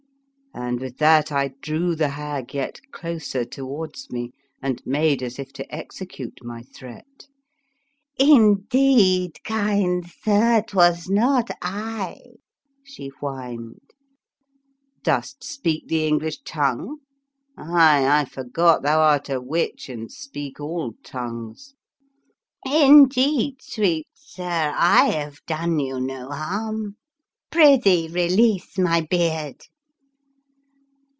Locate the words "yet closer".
2.53-3.45